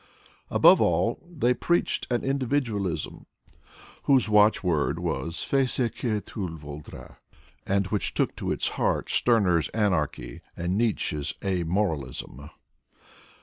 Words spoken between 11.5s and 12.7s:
moralism.